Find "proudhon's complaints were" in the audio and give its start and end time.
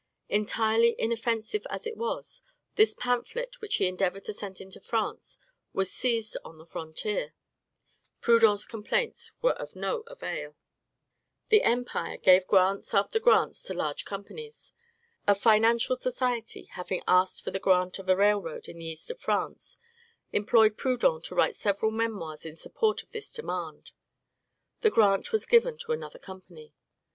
8.19-9.51